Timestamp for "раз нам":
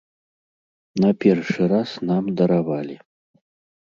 1.73-2.23